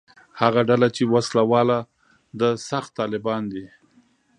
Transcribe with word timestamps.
هغه 0.41 0.61
ډله 0.69 0.87
چې 0.95 1.03
وسله 1.13 1.43
واله 1.51 1.79
ده 2.39 2.49
«سخت 2.69 2.89
طالبان» 2.99 3.43
دي. 3.53 3.65